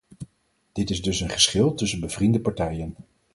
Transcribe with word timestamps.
Dit 0.73 0.89
is 0.89 1.01
dus 1.01 1.19
een 1.19 1.29
geschil 1.29 1.73
tussen 1.73 1.99
bevriende 1.99 2.39
partijen. 2.41 2.95